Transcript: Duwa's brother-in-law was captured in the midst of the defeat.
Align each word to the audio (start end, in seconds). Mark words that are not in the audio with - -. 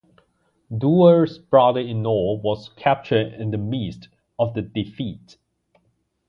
Duwa's 0.71 1.37
brother-in-law 1.37 2.37
was 2.41 2.69
captured 2.75 3.33
in 3.33 3.51
the 3.51 3.59
midst 3.59 4.07
of 4.39 4.55
the 4.55 4.63
defeat. 4.63 5.37